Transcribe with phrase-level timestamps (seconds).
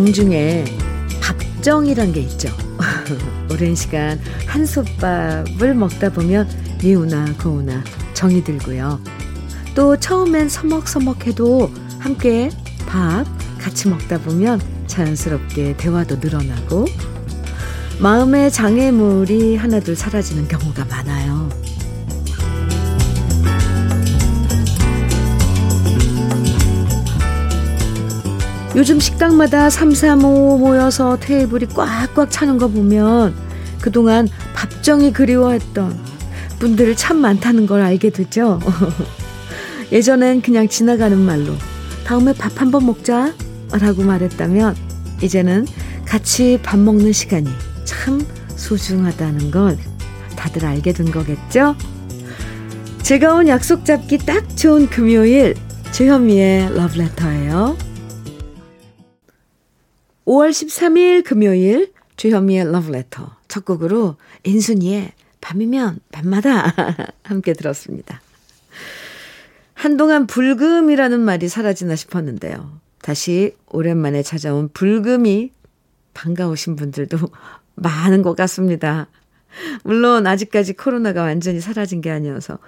[0.00, 0.64] 정중에
[1.20, 2.48] 밥정이란 게 있죠.
[3.52, 6.48] 오랜 시간 한솥밥을 먹다 보면
[6.80, 8.98] 미우나 고우나 정이 들고요.
[9.74, 12.48] 또 처음엔 서먹서먹해도 함께
[12.86, 13.26] 밥
[13.58, 16.86] 같이 먹다 보면 자연스럽게 대화도 늘어나고
[17.98, 21.50] 마음의 장애물이 하나둘 사라지는 경우가 많아요.
[28.76, 33.34] 요즘 식당마다 삼삼오오 모여서 테이블이 꽉꽉 차는 거 보면
[33.80, 35.98] 그동안 밥정이 그리워했던
[36.60, 38.60] 분들 참 많다는 걸 알게 되죠.
[39.90, 41.54] 예전엔 그냥 지나가는 말로
[42.04, 43.34] 다음에 밥 한번 먹자
[43.72, 44.76] 라고 말했다면
[45.20, 45.66] 이제는
[46.04, 47.48] 같이 밥 먹는 시간이
[47.84, 48.24] 참
[48.54, 49.78] 소중하다는 걸
[50.36, 51.74] 다들 알게 된 거겠죠?
[53.02, 55.56] 즐거운 약속 잡기 딱 좋은 금요일
[55.90, 57.89] 주현미의 러브레터예요.
[60.30, 64.14] 5월 13일 금요일 주현미의 러브레터 첫 곡으로
[64.44, 66.72] 인순이의 밤이면 밤마다
[67.24, 68.20] 함께 들었습니다.
[69.74, 72.78] 한동안 불금이라는 말이 사라지나 싶었는데요.
[73.02, 75.50] 다시 오랜만에 찾아온 불금이
[76.14, 77.18] 반가우신 분들도
[77.74, 79.08] 많은 것 같습니다.
[79.82, 82.60] 물론 아직까지 코로나가 완전히 사라진 게 아니어서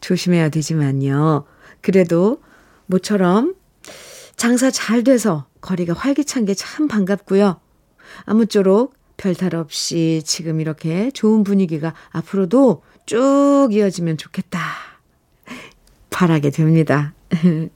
[0.00, 1.44] 조심해야 되지만요.
[1.82, 2.40] 그래도
[2.86, 3.54] 모처럼
[4.44, 7.62] 장사 잘 돼서 거리가 활기찬 게 참 반갑고요.
[8.26, 14.60] 아무쪼록 별탈 없이 지금 이렇게 좋은 분위기가 앞으로도 쭉 이어지면 좋겠다.
[16.10, 17.14] 바라게 됩니다.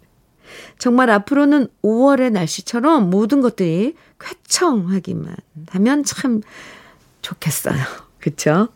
[0.79, 5.37] 정말 앞으로는 5월의 날씨처럼 모든 것들이 쾌청하기만
[5.71, 6.43] 하면 참
[7.23, 7.83] 좋겠어요.
[8.21, 8.69] 그쵸?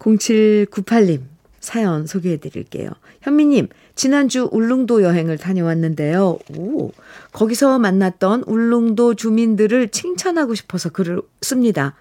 [0.00, 1.22] 0798님
[1.60, 2.90] 사연 소개해 드릴게요.
[3.24, 6.38] 현미님, 지난주 울릉도 여행을 다녀왔는데요.
[6.58, 6.92] 오,
[7.32, 11.94] 거기서 만났던 울릉도 주민들을 칭찬하고 싶어서 글을 씁니다.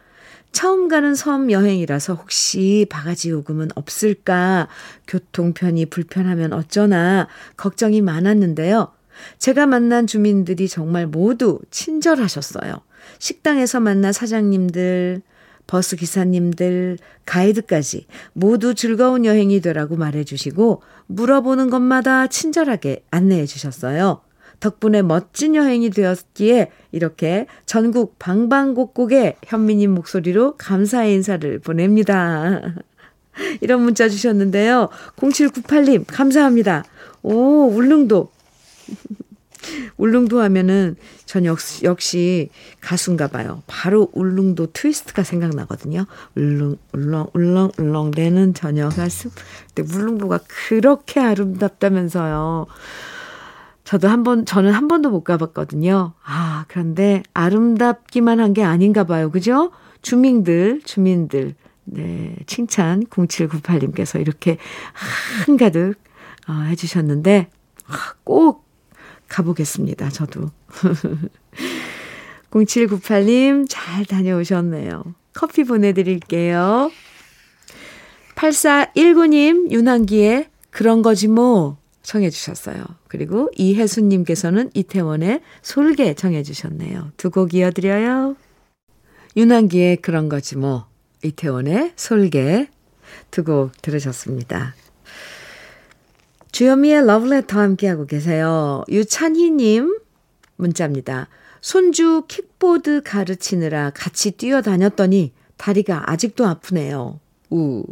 [0.52, 4.68] 처음 가는 섬 여행이라서 혹시 바가지 요금은 없을까,
[5.08, 8.92] 교통편이 불편하면 어쩌나 걱정이 많았는데요.
[9.40, 12.82] 제가 만난 주민들이 정말 모두 친절하셨어요.
[13.20, 15.22] 식당에서 만난 사장님들,
[15.68, 24.22] 버스 기사님들, 가이드까지 모두 즐거운 여행이 되라고 말해주시고 물어보는 것마다 친절하게 안내해 주셨어요.
[24.60, 32.62] 덕분에 멋진 여행이 되었기에 이렇게 전국 방방곡곡에 현미님 목소리로 감사의 인사를 보냅니다.
[33.62, 34.90] 이런 문자 주셨는데요.
[35.18, 36.86] 0798님, 감사합니다.
[37.24, 38.32] 오, 울릉도.
[39.98, 42.50] 울릉도 하면은 전 역시, 역시
[42.82, 43.64] 가수인가 봐요.
[43.68, 46.06] 바로 울릉도 트위스트가 생각나거든요.
[46.36, 49.32] 울릉, 울렁, 울렁, 울렁, 내는 저녁 가슴.
[49.74, 52.68] 근데 울릉도가 그렇게 아름답다면서요.
[53.84, 56.14] 저도 한 번, 저는 한 번도 못 가봤거든요.
[56.24, 59.30] 아, 그런데 아름답기만 한 게 아닌가 봐요.
[59.32, 59.72] 그죠?
[60.02, 61.56] 주민들, 주민들.
[61.86, 64.58] 네, 칭찬 0798님께서 이렇게
[65.46, 65.96] 한가득
[66.48, 67.50] 어, 해주셨는데,
[68.24, 68.66] 꼭
[69.34, 70.10] 가보겠습니다.
[70.10, 70.52] 저도.
[72.52, 75.04] 0798님 잘 다녀오셨네요.
[75.34, 76.92] 커피 보내드릴게요.
[78.36, 82.84] 8419님 윤한기의 그런 거지 뭐 청해 주셨어요.
[83.08, 87.12] 그리고 이혜수님께서는 이태원의 솔개 청해 주셨네요.
[87.18, 88.36] 두 곡 이어드려요.
[89.36, 90.86] 윤한기의 그런 거지 뭐
[91.24, 92.68] 이태원의 솔개
[93.32, 94.76] 두 곡 들으셨습니다.
[96.54, 98.84] 주현미의 러브레터 함께하고 계세요.
[98.88, 99.98] 유찬희님
[100.56, 101.28] 문자입니다.
[101.62, 107.20] 손주 킥보드 가르치느라 같이 뛰어다녔더니 다리가 아직도 아프네요.
[107.50, 107.84] 우.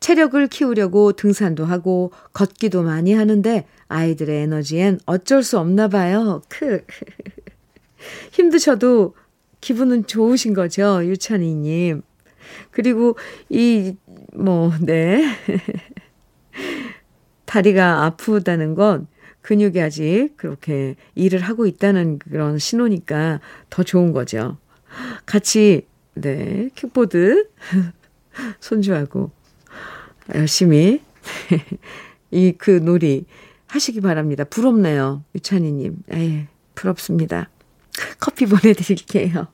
[0.00, 6.40] 체력을 키우려고 등산도 하고 걷기도 많이 하는데 아이들의 에너지엔 어쩔 수 없나 봐요.
[6.48, 6.86] 크.
[8.32, 9.14] 힘드셔도
[9.60, 12.00] 기분은 좋으신 거죠, 유찬이님.
[12.70, 13.18] 그리고
[13.50, 13.94] 이,
[14.32, 15.22] 뭐, 네.
[17.46, 19.06] 다리가 아프다는 건
[19.42, 23.40] 근육이 아직 그렇게 일을 하고 있다는 그런 신호니까
[23.70, 24.58] 더 좋은 거죠.
[25.24, 27.48] 같이, 네, 킥보드
[28.60, 29.30] 손주하고
[30.34, 31.00] 열심히
[32.32, 33.24] 이 그 놀이
[33.68, 34.44] 하시기 바랍니다.
[34.44, 35.22] 부럽네요.
[35.34, 35.96] 유찬이님.
[36.12, 37.50] 에 부럽습니다.
[38.20, 39.48] 커피 보내드릴게요.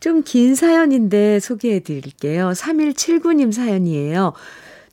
[0.00, 2.50] 좀 긴 사연인데 소개해 드릴게요.
[2.50, 4.32] 3179님 사연이에요.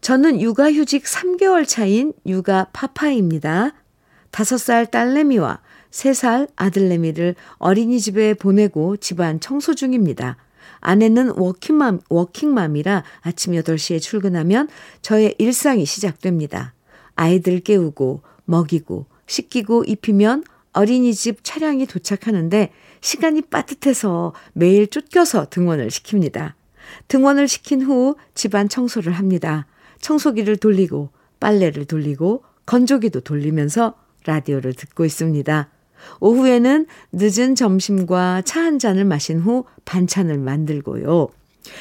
[0.01, 3.73] 저는 육아휴직 3개월 차인 육아 파파입니다.
[4.31, 5.59] 5살 딸내미와
[5.91, 10.37] 3살 아들내미를 어린이집에 보내고 집안 청소 중입니다.
[10.79, 14.69] 아내는 워킹맘, 워킹맘이라 아침 8시에 출근하면
[15.01, 16.73] 저의 일상이 시작됩니다.
[17.15, 26.53] 아이들 깨우고, 먹이고, 씻기고, 입히면 어린이집 차량이 도착하는데 시간이 빠듯해서 매일 쫓겨서 등원을 시킵니다.
[27.09, 29.67] 등원을 시킨 후 집안 청소를 합니다.
[30.01, 31.09] 청소기를 돌리고
[31.39, 35.69] 빨래를 돌리고 건조기도 돌리면서 라디오를 듣고 있습니다.
[36.19, 41.27] 오후에는 늦은 점심과 차 한 잔을 마신 후 반찬을 만들고요.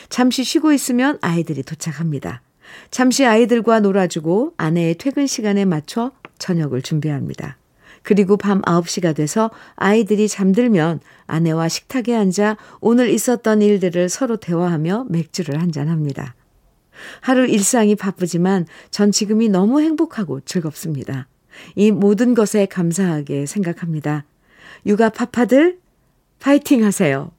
[0.08, 2.42] 잠시 쉬고 있으면 아이들이 도착합니다.
[2.90, 7.58] 잠시 아이들과 놀아주고 아내의 퇴근 시간에 맞춰 저녁을 준비합니다.
[8.02, 15.60] 그리고 밤 9시가 돼서 아이들이 잠들면 아내와 식탁에 앉아 오늘 있었던 일들을 서로 대화하며 맥주를
[15.60, 16.34] 한잔합니다.
[17.20, 21.28] 하루 일상이 바쁘지만 전 지금이 너무 행복하고 즐겁습니다.
[21.74, 24.24] 이 모든 것에 감사하게 생각합니다.
[24.86, 25.78] 육아 파파들
[26.38, 27.30] 파이팅 하세요.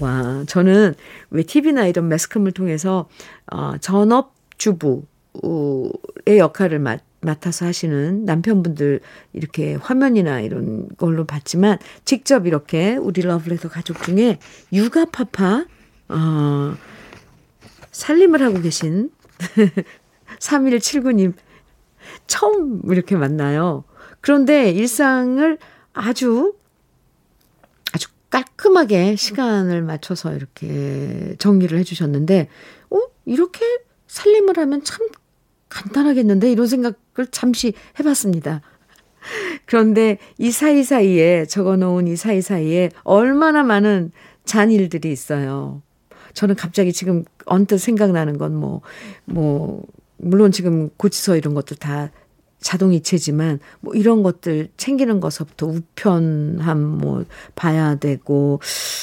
[0.00, 0.94] 와, 저는
[1.30, 3.08] 왜 TV나 이런 매스컴을 통해서
[3.50, 9.00] 어, 전업 주부의 역할을 맡, 맡아서 하시는 남편분들
[9.32, 14.38] 이렇게 화면이나 이런 걸로 봤지만 직접 이렇게 우리 러블레터 가족 중에
[14.72, 15.66] 육아 파파
[16.08, 16.74] 어,
[17.92, 19.10] 살림을 하고 계신
[20.40, 21.34] 3179님
[22.26, 23.84] 처음 이렇게 만나요.
[24.20, 25.58] 그런데 일상을
[25.92, 26.54] 아주
[27.92, 32.48] 아주 깔끔하게 시간을 맞춰서 이렇게 정리를 해주셨는데,
[32.90, 32.98] 어?
[33.24, 33.64] 이렇게
[34.06, 35.06] 살림을 하면 참
[35.68, 36.50] 간단하겠는데?
[36.50, 38.62] 이런 생각을 잠시 해봤습니다.
[39.66, 44.10] 그런데 이 사이사이에 적어 놓은 이 사이사이에 얼마나 많은
[44.44, 45.82] 잔일들이 있어요.
[46.34, 48.80] 저는 갑자기 지금 언뜻 생각나는 건 뭐,
[49.24, 49.84] 뭐,
[50.16, 52.10] 물론 지금 고치서 이런 것도 다
[52.62, 57.24] 자동이체지만 뭐 이런 것들 챙기는 것부터 우편함 뭐
[57.54, 58.60] 봐야 되고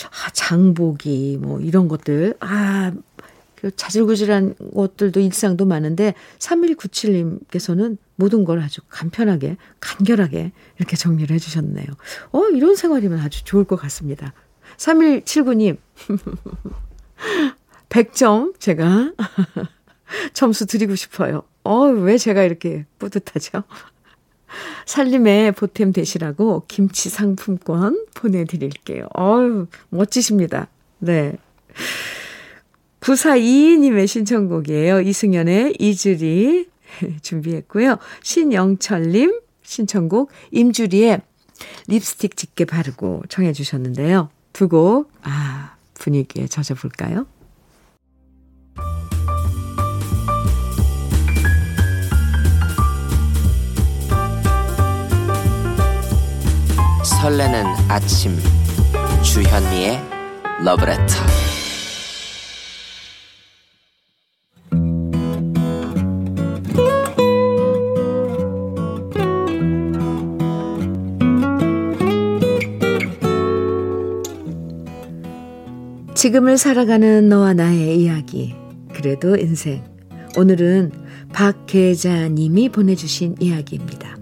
[0.09, 9.57] 아 장보기 뭐 이런 것들 아그 자질구질한 것들도 일상도 많은데 3197님께서는 모든 걸 아주 간편하게
[9.79, 11.87] 간결하게 이렇게 정리를 해 주셨네요.
[12.31, 14.33] 어 이런 생활이면 아주 좋을 것 같습니다.
[14.77, 15.77] 3179님
[17.89, 19.13] 100점 제가
[20.33, 21.43] 점수 드리고 싶어요.
[21.63, 23.63] 어, 왜 제가 이렇게 뿌듯하죠?
[24.85, 29.07] 살림에 보탬 되시라고 김치 상품권 보내드릴게요.
[29.17, 30.67] 어유 멋지십니다.
[30.99, 31.37] 네.
[33.01, 35.01] 9422님의 신청곡이에요.
[35.01, 36.69] 이승연의 이주리
[37.21, 37.97] 준비했고요.
[38.23, 41.21] 신영철님 신청곡 임주리의
[41.87, 44.29] 립스틱 짙게 바르고 청해 주셨는데요.
[44.53, 47.27] 두 곡, 아, 분위기에 젖어볼까요?
[57.03, 58.37] 설레는 아침
[59.23, 60.01] 주현미의
[60.63, 61.48] 러브레터
[76.29, 78.53] 지금을 살아가는 너와 나의 이야기
[78.93, 79.83] 그래도 인생
[80.37, 80.91] 오늘은
[81.33, 84.15] 박계자님이 보내주신 이야기입니다.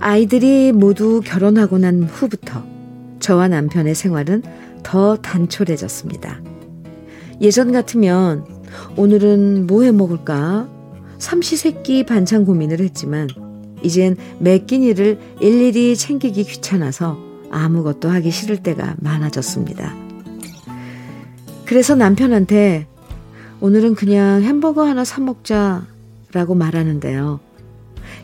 [0.00, 2.64] 아이들이 모두 결혼하고 난 후부터
[3.20, 4.42] 저와 남편의 생활은
[4.82, 6.42] 더 단촐해졌습니다.
[7.40, 8.44] 예전 같으면
[8.96, 10.68] 오늘은 뭐 해 먹을까?
[11.18, 13.28] 삼시세끼 반찬 고민을 했지만
[13.82, 17.18] 이젠 매 끼니를 일일이 챙기기 귀찮아서
[17.50, 19.94] 아무것도 하기 싫을 때가 많아졌습니다.
[21.64, 22.86] 그래서 남편한테
[23.60, 25.86] 오늘은 그냥 햄버거 하나 사 먹자
[26.32, 27.40] 라고 말하는데요.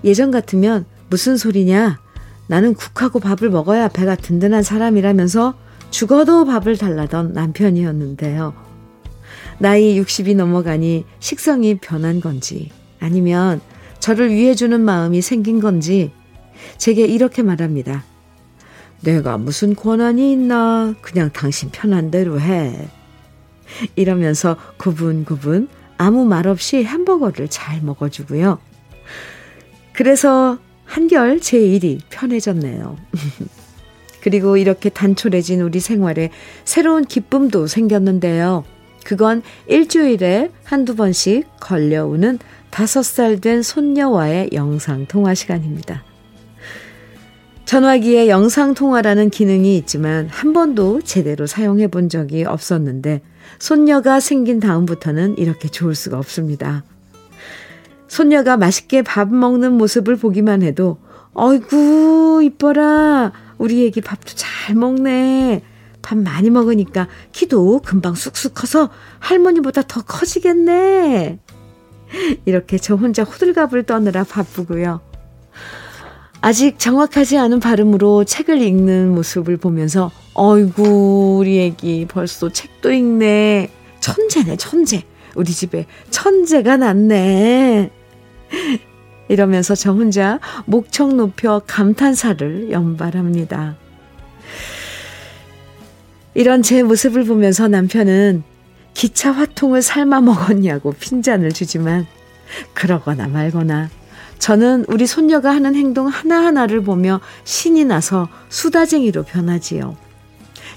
[0.05, 2.01] 예전 같으면 무슨 소리냐?
[2.47, 5.55] 나는 국하고 밥을 먹어야 배가 든든한 사람이라면서
[5.91, 8.55] 죽어도 밥을 달라던 남편이었는데요.
[9.59, 13.61] 나이 60이 넘어가니 식성이 변한 건지 아니면
[14.01, 16.13] 저를 위해주는 마음이 생긴 건지
[16.77, 18.05] 제게 이렇게 말합니다.
[19.03, 20.95] 내가 무슨 권한이 있나?
[21.01, 22.89] 그냥 당신 편한 대로 해.
[23.97, 28.59] 이러면서 구분구분 아무 말 없이 햄버거를 잘 먹어주고요.
[29.93, 32.97] 그래서 한결 제 일이 편해졌네요.
[34.23, 36.31] 그리고 이렇게 단촐해진 우리 생활에
[36.65, 38.65] 새로운 기쁨도 생겼는데요.
[39.05, 42.39] 그건 일주일에 한두 번씩 걸려오는
[42.71, 46.05] 다섯 살 된 손녀와의 영상통화 시간입니다.
[47.65, 53.21] 전화기에 영상통화라는 기능이 있지만 한 번도 제대로 사용해 본 적이 없었는데
[53.59, 56.85] 손녀가 생긴 다음부터는 이렇게 좋을 수가 없습니다.
[58.09, 60.99] 손녀가 맛있게 밥 먹는 모습을 보기만 해도
[61.35, 65.63] 어이구 이뻐라 우리 애기 밥도 잘 먹네
[66.01, 71.39] 밥 많이 먹으니까 키도 금방 쑥쑥 커서 할머니보다 더 커지겠네
[72.45, 75.01] 이렇게 저 혼자 호들갑을 떠느라 바쁘고요.
[76.41, 83.71] 아직 정확하지 않은 발음으로 책을 읽는 모습을 보면서 어이구 우리 애기 벌써 책도 읽네.
[84.01, 85.03] 천재네 천재.
[85.35, 87.91] 우리 집에 천재가 났네.
[89.29, 93.77] 이러면서 저 혼자 목청 높여 감탄사를 연발합니다.
[96.35, 98.43] 이런 제 모습을 보면서 남편은
[98.99, 102.05] 기차 화통을 삶아 먹었냐고 핀잔을 주지만
[102.75, 103.91] 그러거나 말거나
[104.41, 109.97] 저는 우리 손녀가 하는 행동 하나하나를 보며 신이 나서 수다쟁이로 변하지요.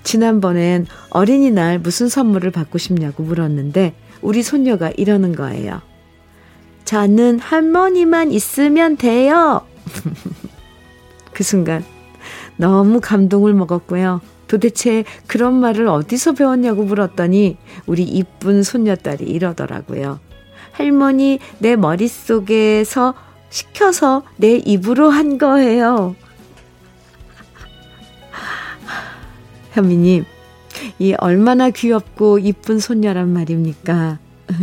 [0.03, 5.81] 지난번엔 어린이날 무슨 선물을 받고 싶냐고 물었는데 우리 손녀가 이러는 거예요.
[6.85, 9.65] 저는 할머니만 있으면 돼요.
[11.33, 11.83] 그 순간
[12.55, 14.21] 너무 감동을 먹었고요.
[14.51, 17.55] 도대체 그런 말을 어디서 배웠냐고 물었더니
[17.86, 20.20] 우리 이쁜 손녀딸이 이러더라고요.
[20.74, 23.13] 할머니 내 머릿속에서
[23.50, 26.17] 시켜서 내 입으로 한 거예요.
[29.72, 30.25] 현미님,
[31.00, 34.20] 이 얼마나 귀엽고 이쁜 손녀란 말입니까?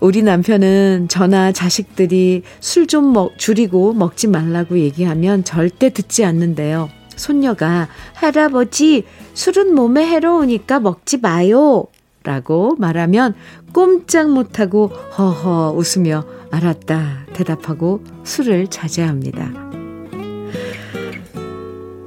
[0.00, 6.90] 우리 남편은 저나 자식들이 술좀 먹, 줄이고 먹지 말라고 얘기하면 절대 듣지 않는데요.
[7.16, 9.04] 손녀가 할아버지
[9.34, 11.86] 술은 몸에 해로우니까 먹지 마요.
[12.22, 13.34] 라고 말하면
[13.72, 19.52] 꼼짝 못하고 허허 웃으며 알았다 대답하고 술을 자제합니다.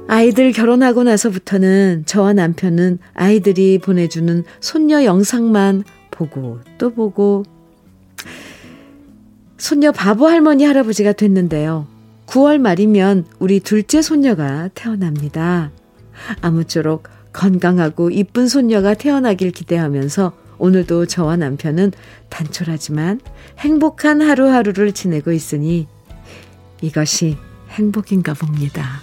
[0.08, 7.44] 아이들 결혼하고 나서부터는 저와 남편은 아이들이 보내주는 손녀 영상만 보고 또 보고
[9.56, 11.86] 손녀 바보 할머니 할아버지가 됐는데요.
[12.30, 15.72] 9월 말이면 우리 둘째 손녀가 태어납니다.
[16.40, 21.90] 아무쪼록 건강하고 이쁜 손녀가 태어나길 기대하면서 오늘도 저와 남편은
[22.28, 23.20] 단촐하지만
[23.58, 25.88] 행복한 하루하루를 지내고 있으니
[26.80, 27.36] 이것이
[27.70, 29.02] 행복인가 봅니다.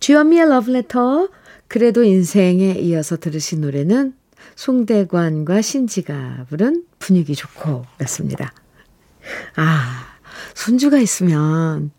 [0.00, 1.28] 주현미의 러브레터
[1.68, 4.14] 그래도 인생에 이어서 들으신 노래는
[4.56, 8.52] 송대관과 신지가 부른 분위기 좋고 였습니다.
[9.54, 10.16] 아,
[10.54, 11.92] 손주가 있으면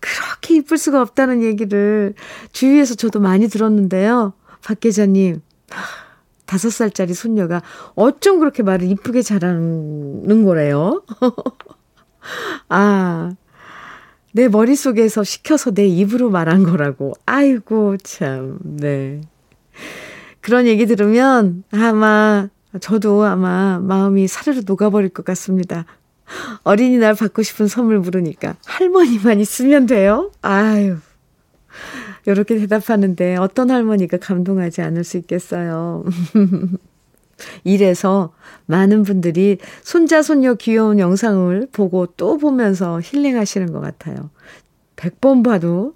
[0.00, 2.14] 그렇게 이쁠 수가 없다는 얘기를
[2.52, 4.34] 주위에서 저도 많이 들었는데요.
[4.62, 5.40] 박 계자님,
[6.46, 7.62] 다섯 살짜리 손녀가
[7.94, 11.04] 어쩜 그렇게 말을 이쁘게 잘하는 거래요?
[12.68, 13.30] 아,
[14.32, 17.14] 내 머릿속에서 시켜서 내 입으로 말한 거라고.
[17.24, 19.20] 아이고, 참, 네.
[20.40, 22.48] 그런 얘기 들으면 아마,
[22.80, 25.84] 저도 아마 마음이 사르르 녹아버릴 것 같습니다.
[26.62, 30.30] 어린이날 받고 싶은 선물 물으니까 할머니만 있으면 돼요?
[30.42, 30.96] 아유.
[32.26, 36.04] 이렇게 대답하는데 어떤 할머니가 감동하지 않을 수 있겠어요.
[37.64, 38.34] 이래서
[38.66, 44.30] 많은 분들이 손자, 손녀 귀여운 영상을 보고 또 보면서 힐링하시는 것 같아요.
[44.96, 45.94] 100번 봐도,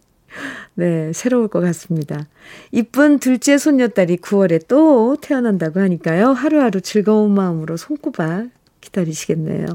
[0.76, 2.26] 네, 새로울 것 같습니다.
[2.72, 6.32] 이쁜 둘째 손녀딸이 9월에 또 태어난다고 하니까요.
[6.32, 8.46] 하루하루 즐거운 마음으로 손꼽아
[8.80, 9.66] 기다리시겠네요.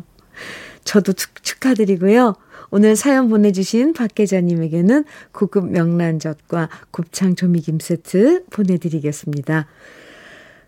[0.83, 2.35] 저도 축하드리고요.
[2.71, 9.67] 오늘 사연 보내주신 박 계자님에게는 고급 명란젓과 곱창 조미김 세트 보내드리겠습니다.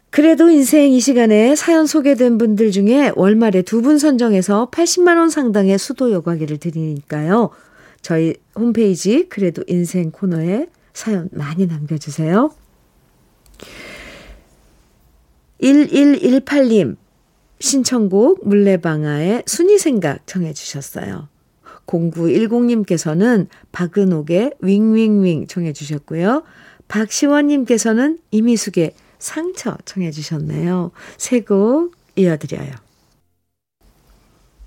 [0.09, 6.11] 그래도 인생 이 시간에 사연 소개된 분들 중에 월말에 두 분 선정해서 80만원 상당의 수도
[6.11, 7.49] 여과기를 드리니까요.
[8.01, 12.53] 저희 홈페이지 그래도 인생 코너에 사연 많이 남겨주세요.
[15.61, 16.95] 1118님,
[17.59, 21.29] 신청곡 물레방아의 순위 생각 청해 주셨어요.
[21.85, 26.43] 0910님께서는 박은옥의 윙윙윙 청해 주셨고요.
[26.87, 30.91] 박시원님께서는 이미숙의 상처 청해 주셨네요.
[31.17, 32.71] 세 곡 이어드려요.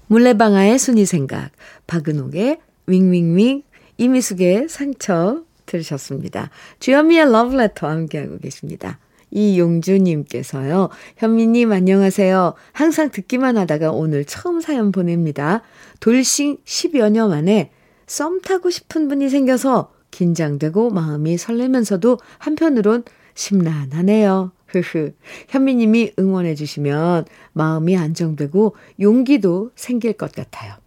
[0.07, 1.51] 물레방아의 순위 생각,
[1.87, 3.63] 박은옥의 윙윙윙,
[3.97, 6.51] 이미숙의 상처 들으셨습니다.
[6.81, 8.99] 주현미의 러브레터 함께하고 계십니다.
[9.31, 10.91] 이용주님께서요.
[11.17, 12.55] 현미님 안녕하세요.
[12.73, 15.63] 항상 듣기만 하다가 오늘 처음 사연 보냅니다.
[16.01, 17.71] 돌싱 10여 년 만에
[18.07, 24.53] 썸 타고 싶은 분이 생겨서 긴장되고 마음이 설레면서도 한편으론 심란하네요.
[24.69, 25.13] 흐흐.
[25.49, 30.84] 현미님이 응원해 주시면 마음이 안정되고 용기도 생길 것 같아요.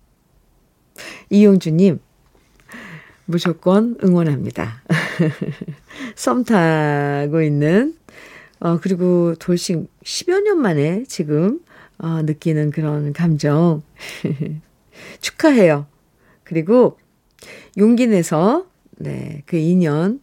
[1.30, 2.00] 이용주님,
[3.26, 4.84] 무조건 응원합니다.
[6.16, 7.96] 썸 타고 있는
[8.60, 11.60] 어, 그리고 돌싱 10여 년 만에 지금,
[12.00, 13.84] 어, 느끼는 그런 감정.
[15.22, 15.86] 축하해요.
[16.44, 16.98] 그리고
[17.78, 18.66] 용기 내서,
[18.98, 20.22] 네, 그 인연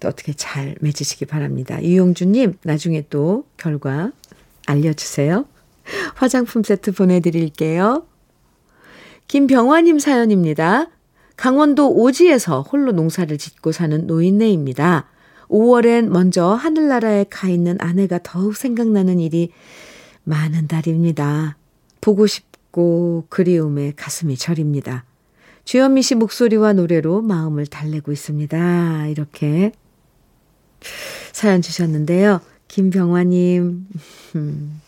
[0.00, 1.78] 또 어떻게 잘 맺으시기 바랍니다.
[1.78, 4.12] 이용주님, 나중에 또 결과
[4.66, 5.46] 알려주세요.
[6.14, 8.06] 화장품 세트 보내드릴게요.
[9.28, 10.88] 김병화님 사연입니다.
[11.36, 15.08] 강원도 오지에서 홀로 농사를 짓고 사는 노인네입니다.
[15.48, 19.50] 5월엔 먼저 하늘나라에 가 있는 아내가 더욱 생각나는 일이
[20.24, 21.56] 많은 달입니다.
[22.00, 25.04] 보고 싶고 그리움에 가슴이 저립니다.
[25.64, 29.06] 주현미 씨 목소리와 노래로 마음을 달래고 있습니다.
[29.08, 29.72] 이렇게
[31.32, 32.40] 사연 주셨는데요.
[32.68, 33.86] 김병화님,
[34.36, 34.80] 음,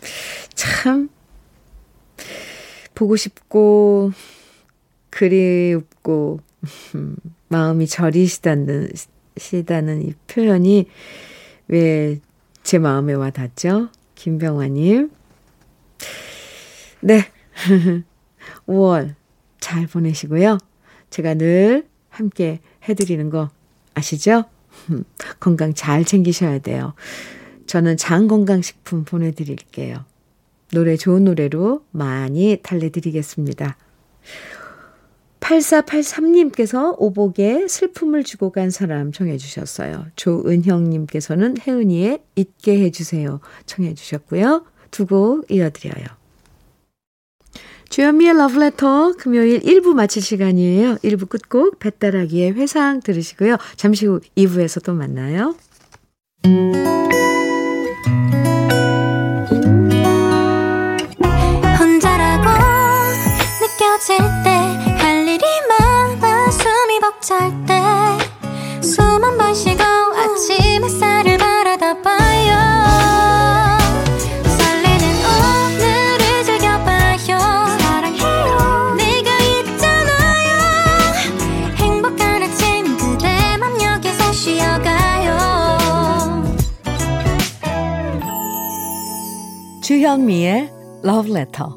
[0.54, 1.08] 참,
[3.00, 4.12] 보고 싶고,
[5.10, 6.40] 그리웁고,
[6.94, 7.16] 음,
[7.48, 8.90] 마음이 저리시다는,
[9.36, 10.86] 시다는 이 표현이
[11.68, 12.20] 왜
[12.62, 13.88] 제 마음에 와 닿죠?
[14.14, 15.10] 김병화님.
[17.00, 17.24] 네.
[18.66, 19.14] 5월
[19.58, 20.58] 잘 보내시고요.
[21.10, 23.50] 제가 늘 함께 해드리는 거
[23.94, 24.44] 아시죠?
[25.40, 26.94] 건강 잘 챙기셔야 돼요.
[27.66, 30.04] 저는 장건강식품 보내드릴게요.
[30.72, 33.76] 노래 좋은 노래로 많이 달래드리겠습니다.
[35.40, 40.06] 8483님께서 오복에 슬픔을 주고 간 사람 청해 주셨어요.
[40.16, 44.64] 조은형님께서는 혜은이의 잊게 해주세요 청해 주셨고요.
[44.90, 46.06] 두 곡 이어드려요.
[47.88, 50.96] 주현미의 러브레터 금요일 1부 마칠 시간이에요.
[50.96, 53.56] 1부 끝곡 배따라기의 회상 들으시고요.
[53.74, 55.56] 잠시 후 2부에서 또 만나요.
[90.10, 90.68] 주현미의
[91.04, 91.70] Love Letter.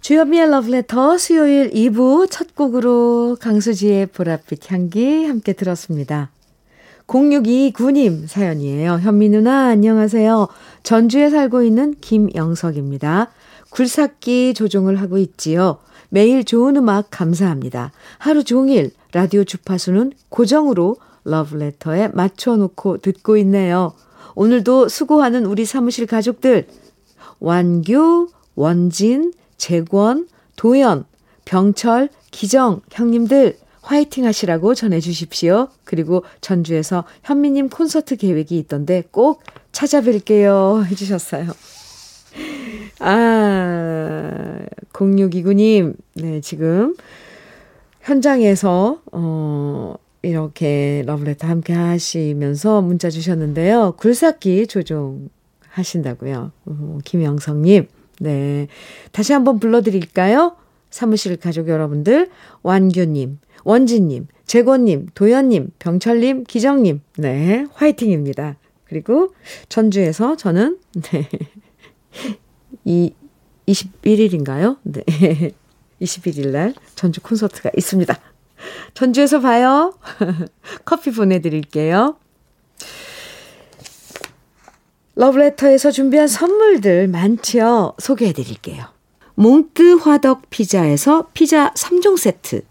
[0.00, 6.30] 주현미의 Love Letter 수요일 2부 첫 곡으로 강수지의 보랏빛 향기 함께 들었습니다.
[7.08, 9.00] 0629님 사연이에요.
[9.00, 10.46] 현미 누나 안녕하세요.
[10.84, 13.32] 전주에 살고 있는 김영석입니다.
[13.70, 15.78] 굴삭기 조종을 하고 있지요.
[16.14, 17.90] 매일 좋은 음악 감사합니다.
[18.18, 23.94] 하루 종일 라디오 주파수는 고정으로 러브레터에 맞춰놓고 듣고 있네요.
[24.34, 26.66] 오늘도 수고하는 우리 사무실 가족들,
[27.40, 31.06] 완규, 원진, 재권, 도연,
[31.46, 35.68] 병철, 기정, 형님들, 화이팅 하시라고 전해주십시오.
[35.84, 40.84] 그리고 전주에서 현미님 콘서트 계획이 있던데 꼭 찾아뵐게요.
[40.84, 41.52] 해주셨어요.
[43.04, 44.60] 아,
[44.92, 46.94] 0629님, 네, 지금
[48.00, 53.94] 현장에서, 어, 이렇게 러브레터 함께 하시면서 문자 주셨는데요.
[53.98, 55.30] 굴삭기 조종
[55.68, 56.52] 하신다고요.
[56.66, 57.88] 어, 김영성님,
[58.20, 58.68] 네.
[59.10, 60.54] 다시 한번 불러드릴까요?
[60.90, 62.30] 사무실 가족 여러분들,
[62.62, 68.58] 완규님, 원진님, 재권님, 도현님, 병철님, 기정님, 네, 화이팅입니다.
[68.84, 69.32] 그리고
[69.68, 70.78] 전주에서 저는,
[71.10, 71.28] 네,
[72.84, 73.12] 이
[73.66, 74.78] 21일인가요?
[74.82, 75.02] 네.
[76.00, 78.18] 21일 날 전주 콘서트가 있습니다.
[78.94, 79.94] 전주에서 봐요.
[80.84, 82.16] 커피 보내드릴게요.
[85.14, 87.94] 러브레터에서 준비한 선물들 많지요?
[87.98, 88.84] 소개해드릴게요.
[89.34, 92.62] 몽뜨 화덕 피자에서 피자 3종 세트.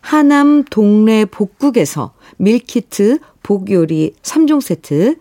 [0.00, 5.16] 하남 동래 복국에서 밀키트 복요리 3종 세트.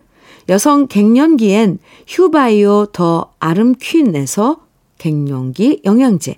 [0.49, 4.61] 여성 갱년기엔 휴바이오 더 아름퀸에서
[4.97, 6.37] 갱년기 영양제,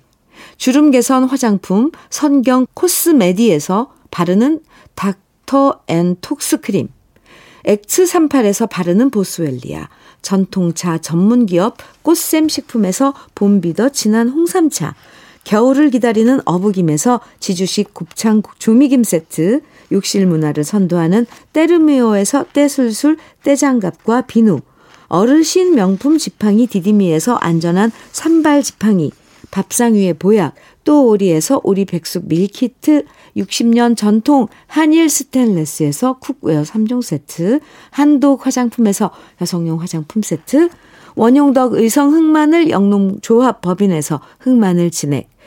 [0.56, 4.60] 주름 개선 화장품 선경 코스메디에서 바르는
[4.96, 6.88] 닥터 앤 톡스 크림,
[7.64, 9.88] 엑츠38에서 바르는 보스웰리아,
[10.22, 14.94] 전통차 전문기업 꽃샘 식품에서 봄비더 진한 홍삼차,
[15.44, 24.60] 겨울을 기다리는 어부김에서 지주식 곱창 조미김 세트, 욕실 문화를 선도하는 때르미오에서 때술술 때장갑과 비누,
[25.08, 29.10] 어르신 명품 지팡이 디디미에서 안전한 삼발 지팡이,
[29.50, 33.04] 밥상 위의 보약, 또 오리에서 오리 백숙 meal kit,
[33.36, 40.68] 60년 전통 한일 스텐레스에서 cookware 3종 세트, 한독 화장품에서 여성용 화장품 세트,
[41.16, 45.28] 원용덕 의성 흑마늘 영농조합 법인에서 흑마늘 진액,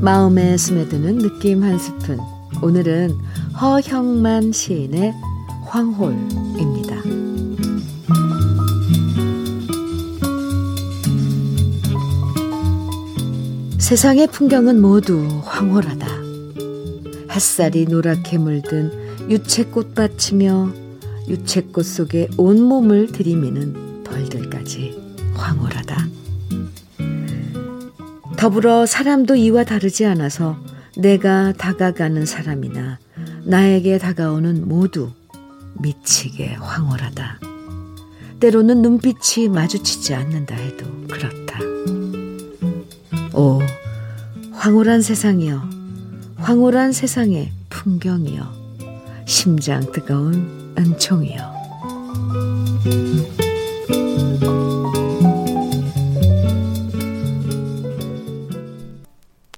[0.00, 2.18] 마음에 스며드는 느낌 한 스푼.
[2.62, 3.10] 오늘은
[3.60, 5.12] 허형만 시인의
[5.66, 6.96] 황홀입니다.
[13.78, 16.17] 세상의 풍경은 모두 황홀하다.
[17.38, 18.90] 햇살이 노랗게 물든
[19.30, 20.72] 유채꽃밭이며
[21.28, 25.00] 유채꽃 속에 온몸을 들이미는 벌들까지
[25.34, 26.08] 황홀하다.
[28.36, 30.58] 더불어 사람도 이와 다르지 않아서
[30.96, 32.98] 내가 다가가는 사람이나
[33.44, 35.12] 나에게 다가오는 모두
[35.74, 37.38] 미치게 황홀하다.
[38.40, 41.60] 때로는 눈빛이 마주치지 않는다 해도 그렇다.
[43.32, 43.60] 오,
[44.54, 45.77] 황홀한 세상이여,
[46.38, 48.42] 황홀한 세상의 풍경이여,
[49.26, 51.58] 심장 뜨거운 은총이여.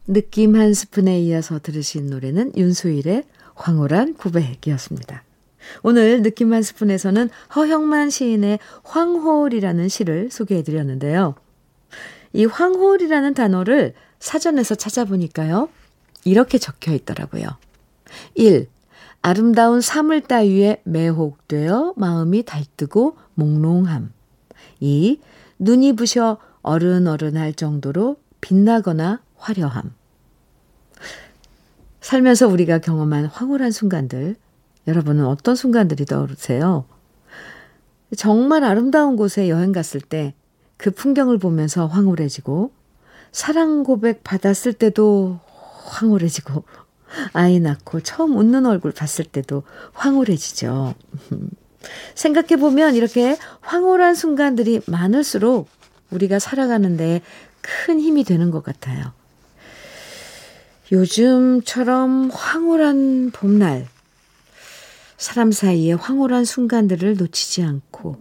[0.08, 5.22] 느낌 한 스푼에 이어서 들으신 노래는 윤수일의 황홀한 고백이었습니다.
[5.82, 11.34] 오늘 느낌 한 스푼에서는 허형만 시인의 황홀이라는 시를 소개해 드렸는데요.
[12.32, 15.68] 이 황홀이라는 단어를 사전에서 찾아보니까요.
[16.24, 17.44] 이렇게 적혀 있더라고요.
[18.35, 18.68] 1.
[19.22, 24.12] 아름다운 사물 따위에 매혹되어 마음이 달뜨고 몽롱함.
[24.80, 25.20] 2.
[25.59, 29.94] 눈이 부셔 어른어른할 정도로 빛나거나 화려함.
[32.00, 34.37] 살면서 우리가 경험한 황홀한 순간들,
[34.87, 36.87] 여러분은 어떤 순간들이 떠오르세요?
[38.16, 40.35] 정말 아름다운 곳에 여행 갔을 때
[40.80, 42.72] 그 풍경을 보면서 황홀해지고,
[43.33, 45.38] 사랑 고백 받았을 때도
[45.90, 46.64] 황홀해지고,
[47.33, 50.94] 아이 낳고 처음 웃는 얼굴 봤을 때도 황홀해지죠.
[52.14, 55.68] 생각해보면 이렇게 황홀한 순간들이 많을수록
[56.11, 57.22] 우리가 살아가는데
[57.61, 59.12] 큰 힘이 되는 것 같아요.
[60.92, 63.87] 요즘처럼 황홀한 봄날,
[65.16, 68.20] 사람 사이에 황홀한 순간들을 놓치지 않고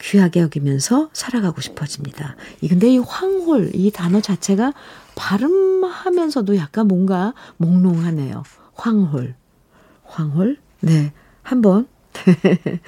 [0.00, 2.36] 귀하게 여기면서 살아가고 싶어집니다.
[2.60, 4.74] 이 근데 이 황홀 이 단어 자체가
[5.16, 8.42] 발음하면서도 약간 뭔가 몽롱하네요.
[8.74, 9.34] 황홀.
[10.04, 10.58] 황홀?
[10.80, 11.12] 네.
[11.42, 11.86] 한 번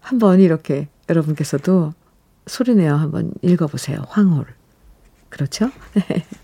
[0.00, 1.92] 한 번 이렇게 여러분께서도
[2.46, 4.04] 소리내어 한번 읽어 보세요.
[4.08, 4.46] 황홀.
[5.30, 5.70] 그렇죠?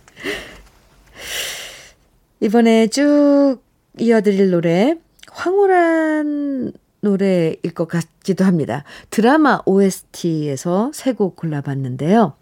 [2.41, 3.59] 이번에 쭉
[3.99, 4.95] 이어드릴 노래
[5.31, 8.85] 황홀한 노래일 것 같기도 합니다.
[9.11, 12.35] 드라마 OST에서 세 곡 골라봤는데요.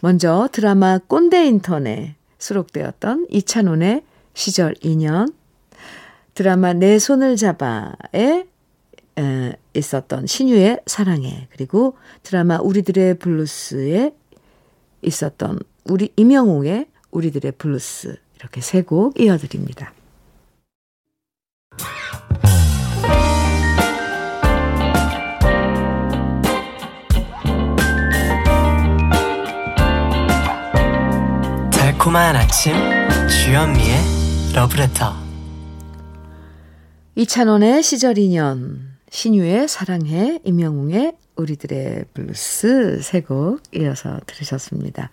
[0.00, 5.32] 먼저 드라마 꼰대 인턴에 수록되었던 이찬원의 시절 인연,
[6.34, 8.46] 드라마 내 손을 잡아에
[9.18, 14.14] 에, 있었던 신유의 사랑해, 그리고 드라마 우리들의 블루스에
[15.02, 19.92] 있었던 우리 임영웅의 우리들의 블루스 이렇게 세 곡 이어드립니다.
[32.08, 32.72] 달콤한 아침
[33.28, 33.96] 주현미의
[34.54, 35.12] 러브레터
[37.16, 45.10] 이찬원의 시절 인연 신유의 사랑해 임영웅의 우리들의 블루스 세 곡 이어서 들으셨습니다.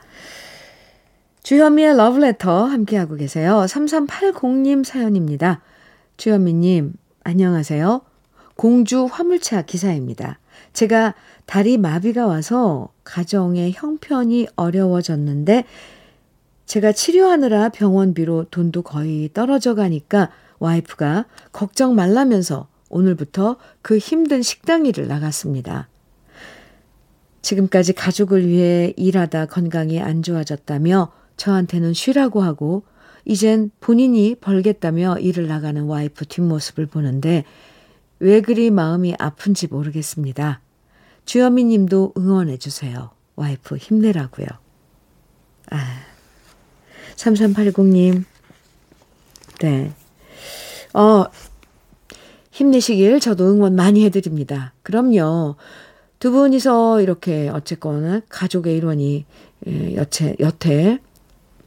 [1.43, 3.65] 주현미의 러브레터 함께하고 계세요.
[3.67, 5.61] 3380님 사연입니다.
[6.15, 6.93] 주현미님,
[7.25, 8.01] 안녕하세요.
[8.55, 10.39] 공주 화물차 기사입니다.
[10.71, 11.13] 제가
[11.45, 15.65] 다리 마비가 와서 가정의 형편이 어려워졌는데
[16.65, 25.07] 제가 치료하느라 병원비로 돈도 거의 떨어져 가니까 와이프가 걱정 말라면서 오늘부터 그 힘든 식당 일을
[25.07, 25.87] 나갔습니다.
[27.41, 32.83] 지금까지 가족을 위해 일하다 건강이 안 좋아졌다며 저한테는 쉬라고 하고
[33.25, 37.43] 이젠 본인이 벌겠다며 일을 나가는 와이프 뒷모습을 보는데
[38.19, 40.61] 왜 그리 마음이 아픈지 모르겠습니다.
[41.25, 43.11] 주현미 님도 응원해 주세요.
[43.35, 44.47] 와이프 힘내라고요.
[45.71, 45.77] 아,
[47.15, 48.23] 3380님.
[49.61, 49.93] 네.
[50.93, 51.25] 어,
[52.51, 54.73] 힘내시길 저도 응원 많이 해드립니다.
[54.83, 55.55] 그럼요.
[56.19, 59.25] 두 분이서 이렇게 어쨌거나 가족의 일원이
[59.67, 60.99] 예, 여체, 여태,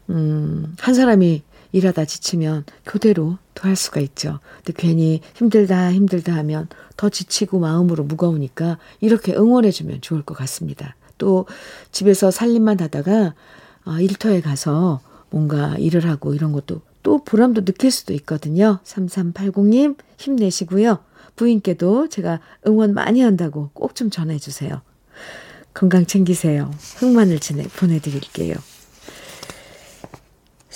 [0.09, 4.39] 음, 한 사람이 일하다 지치면 교대로 더 할 수가 있죠.
[4.65, 10.95] 근데 괜히 힘들다, 힘들다 하면 더 지치고 마음으로 무거우니까 이렇게 응원해주면 좋을 것 같습니다.
[11.19, 11.47] 또
[11.91, 13.35] 집에서 살림만 하다가
[13.85, 18.79] 어, 일터에 가서 뭔가 일을 하고 이런 것도 또 보람도 느낄 수도 있거든요.
[18.85, 20.99] 3380님 힘내시고요.
[21.37, 24.81] 부인께도 제가 응원 많이 한다고 꼭 좀 전해주세요.
[25.75, 26.71] 건강 챙기세요.
[26.97, 28.57] 흑마늘 진액 보내드릴게요.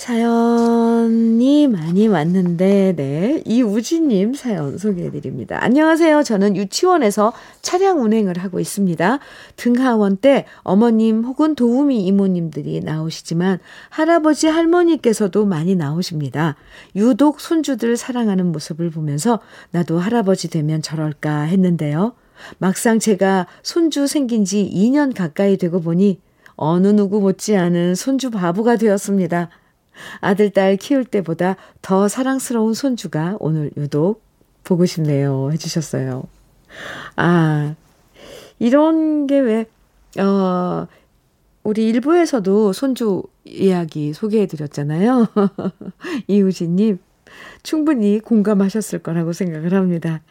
[0.03, 3.41] 사연이 많이 왔는데, 네.
[3.45, 5.63] 이우진님 사연 소개해드립니다.
[5.63, 6.23] 안녕하세요.
[6.23, 9.19] 저는 유치원에서 차량 운행을 하고 있습니다.
[9.55, 16.57] 등하원 때 어머님 혹은 도우미 이모님들이 나오시지만 할아버지 할머니께서도 많이 나오십니다.
[16.97, 19.39] 유독 손주들 사랑하는 모습을 보면서
[19.71, 22.11] 나도 할아버지 되면 저럴까 했는데요.
[22.57, 26.19] 막상 제가 손주 생긴 지 2년 가까이 되고 보니
[26.57, 29.49] 어느 누구 못지않은 손주 바보가 되었습니다.
[30.19, 34.23] 아들, 딸 키울 때보다 더 사랑스러운 손주가 오늘 유독
[34.63, 35.51] 보고 싶네요.
[35.51, 36.23] 해주셨어요.
[37.15, 37.75] 아,
[38.59, 39.65] 이런 게 왜,
[40.19, 40.87] 어,
[41.63, 45.27] 우리 일부에서도 손주 이야기 소개해드렸잖아요.
[46.27, 46.99] 이우진님,
[47.63, 50.21] 충분히 공감하셨을 거라고 생각을 합니다.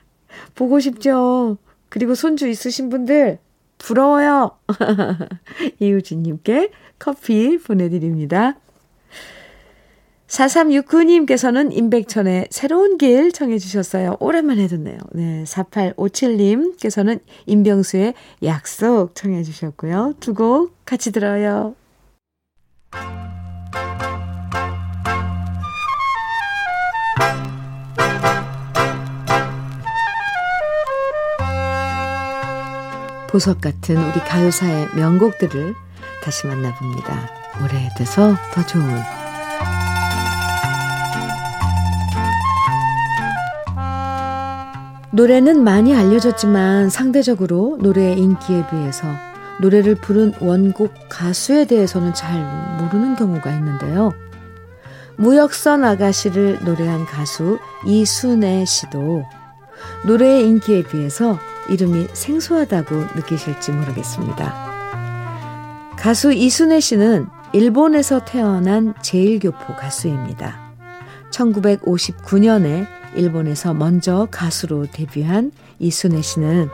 [0.55, 1.59] 보고 싶죠?
[1.89, 3.39] 그리고 손주 있으신 분들,
[3.79, 4.53] 부러워요!
[5.81, 8.57] 이우진님께 커피 보내드립니다.
[10.33, 14.17] 4369님께서는 임백천의 새로운 길 청해 주셨어요.
[14.19, 14.97] 오랜만에 듣네요.
[15.13, 20.15] 네, 4857님께서는 임병수의 약속 청해 주셨고요.
[20.21, 21.75] 두 곡 같이 들어요.
[33.29, 35.75] 보석 같은 우리 가요사의 명곡들을
[36.25, 37.31] 다시 만나봅니다.
[37.63, 39.22] 오래돼서 더 좋은
[45.15, 49.07] 노래는 많이 알려졌지만 상대적으로 노래의 인기에 비해서
[49.61, 52.33] 노래를 부른 원곡 가수에 대해서는 잘
[52.81, 54.13] 모르는 경우가 있는데요.
[55.17, 59.23] 무역선 아가씨를 노래한 가수 이순애 씨도
[60.07, 64.73] 노래의 인기에 비해서 이름이 생소하다고 느끼실지 모르겠습니다.
[65.99, 70.59] 가수 이순애 씨는 일본에서 태어난 제일교포 가수입니다.
[71.31, 76.69] 1959년에 일본에서 먼저 가수로 데뷔한 이순애 씨는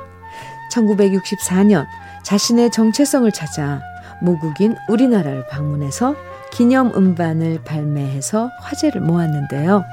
[0.72, 1.87] 1964년
[2.22, 3.81] 자신의 정체성을 찾아
[4.20, 6.14] 모국인 우리나라를 방문해서
[6.53, 9.85] 기념 음반을 발매해서 화제를 모았는데요.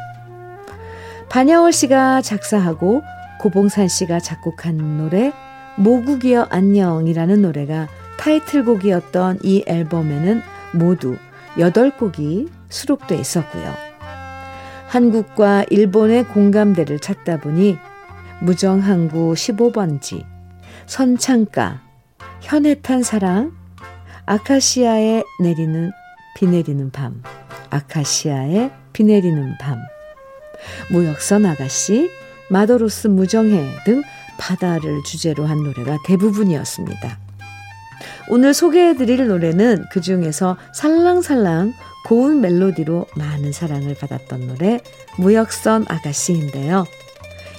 [1.30, 3.02] 반야월 씨가 작사하고
[3.40, 5.34] 고봉산 씨가 작곡한 노래
[5.78, 10.42] 모국이여 안녕이라는 노래가 타이틀곡이었던 이 앨범에는
[10.74, 11.18] 모두
[11.58, 13.85] 8곡이 수록돼 있었고요.
[14.96, 17.78] 한국과 일본의 공감대를 찾다 보니
[18.40, 20.24] 무정항구 15번지,
[20.86, 21.82] 선창가,
[22.40, 23.52] 현해탄 사랑,
[24.26, 25.92] 아카시아에 내리는
[26.38, 27.22] 비 내리는 밤,
[27.72, 29.80] 아카시아에 비 내리는 밤,
[30.90, 32.10] 무역선 아가씨,
[32.50, 34.02] 마도로스 무정해 등
[34.40, 37.25] 바다를 주제로 한 노래가 대부분이었습니다.
[38.30, 41.74] 오늘 소개해드릴 노래는 그 중에서 살랑살랑
[42.06, 44.80] 고운 멜로디로 많은 사랑을 받았던 노래
[45.18, 46.86] 무역선 아가씨인데요.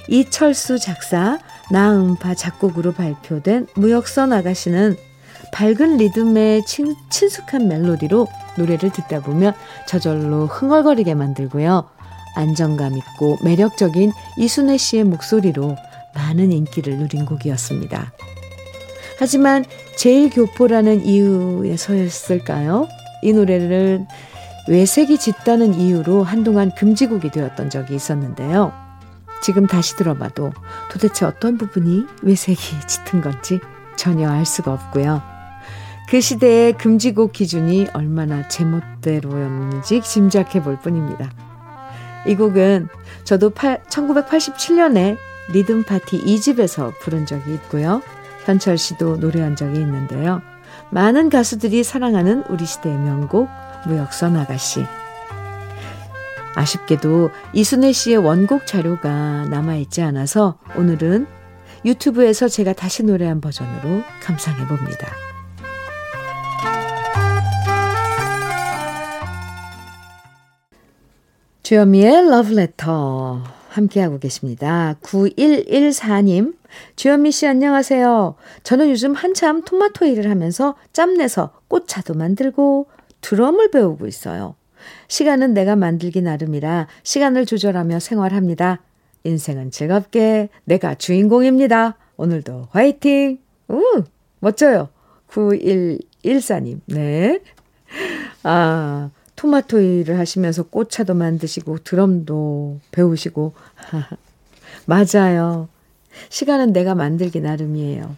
[0.07, 1.37] 이철수 작사,
[1.69, 4.95] 나음파 작곡으로 발표된 무역선 아가씨는
[5.51, 9.53] 밝은 리듬의 친, 친숙한 멜로디로 노래를 듣다 보면
[9.85, 11.89] 저절로 흥얼거리게 만들고요.
[12.35, 15.75] 안정감 있고 매력적인 이순애 씨의 목소리로
[16.15, 18.13] 많은 인기를 누린 곡이었습니다.
[19.17, 22.87] 하지만 제일 교포라는 이유에서였을까요?
[23.23, 24.05] 이 노래를
[24.67, 28.73] 외색이 짙다는 이유로 한동안 금지곡이 되었던 적이 있었는데요.
[29.41, 30.51] 지금 다시 들어봐도
[30.91, 33.59] 도대체 어떤 부분이 외색이 짙은 건지
[33.95, 35.21] 전혀 알 수가 없고요.
[36.09, 41.31] 그 시대의 금지곡 기준이 얼마나 제멋대로였는지 짐작해 볼 뿐입니다.
[42.25, 42.87] 이 곡은
[43.23, 45.17] 저도 8, 1987년에
[45.53, 48.01] 리듬 파티 2집에서 부른 적이 있고요.
[48.47, 50.41] 현철 씨도 노래한 적이 있는데요.
[50.89, 53.49] 많은 가수들이 사랑하는 우리 시대의 명곡
[53.85, 54.85] 무역선 아가씨.
[56.55, 61.27] 아쉽게도 이순애 씨의 원곡 자료가 남아있지 않아서 오늘은
[61.83, 65.07] 유튜브에서 제가 다시 노래한 버전으로 감상해 봅니다.
[71.63, 74.95] 주현미의 러브레터 함께하고 계십니다.
[75.01, 76.55] 9114님,
[76.95, 78.35] 주현미 씨 안녕하세요.
[78.63, 82.87] 저는 요즘 한참 토마토 일을 하면서 짬내서 꽃차도 만들고
[83.21, 84.55] 드럼을 배우고 있어요.
[85.07, 88.81] 시간은 내가 만들기 나름이라 시간을 조절하며 생활합니다.
[89.23, 91.97] 인생은 즐겁게 내가 주인공입니다.
[92.17, 93.39] 오늘도 화이팅!
[93.69, 94.03] 우,
[94.39, 94.89] 멋져요.
[95.29, 97.41] 9114님, 네.
[98.43, 103.53] 아, 토마토 일을 하시면서 꽃차도 만드시고 드럼도 배우시고
[104.85, 105.69] 맞아요.
[106.29, 108.15] 시간은 내가 만들기 나름이에요.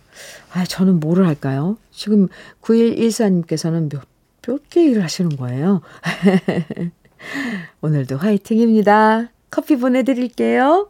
[0.54, 1.78] 아, 저는 뭐를 할까요?
[1.92, 2.28] 지금
[2.62, 4.04] 9114님께서는 몇,
[4.48, 5.82] 몇 개 일을 하시는 거예요?
[7.82, 9.30] 오늘도 화이팅입니다.
[9.52, 10.90] 커피 보내드릴게요.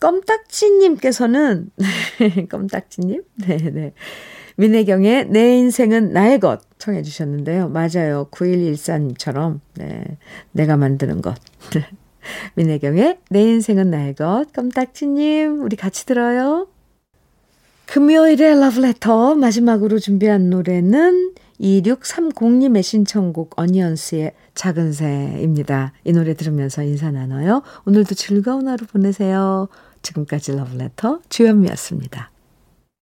[0.00, 1.70] 껌딱지님께서는,
[2.50, 3.22] 껌딱지님?
[3.46, 3.92] 네네.
[4.60, 7.70] 민혜경의 내 인생은 나의 것 청해 주셨는데요.
[7.70, 8.28] 맞아요.
[8.30, 10.04] 9114님처럼, 네.
[10.52, 11.34] 내가 만드는 것.
[12.56, 14.52] 민혜경의 내 인생은 나의 것.
[14.52, 16.68] 껌딱지님, 우리 같이 들어요.
[17.86, 25.94] 금요일의 러브레터 마지막으로 준비한 노래는 2630님의 신청곡 어니언스의 작은 새입니다.
[26.04, 27.62] 이 노래 들으면서 인사 나눠요.
[27.86, 29.68] 오늘도 즐거운 하루 보내세요.
[30.02, 32.30] 지금까지 러브레터 주현미였습니다.